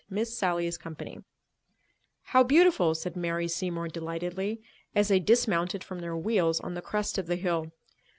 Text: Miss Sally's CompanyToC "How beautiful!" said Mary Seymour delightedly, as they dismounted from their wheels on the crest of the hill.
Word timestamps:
Miss 0.09 0.35
Sally's 0.35 0.79
CompanyToC 0.79 1.23
"How 2.23 2.43
beautiful!" 2.43 2.95
said 2.95 3.15
Mary 3.15 3.47
Seymour 3.47 3.87
delightedly, 3.89 4.59
as 4.95 5.09
they 5.09 5.19
dismounted 5.19 5.83
from 5.83 5.99
their 5.99 6.17
wheels 6.17 6.59
on 6.59 6.73
the 6.73 6.81
crest 6.81 7.19
of 7.19 7.27
the 7.27 7.35
hill. 7.35 7.71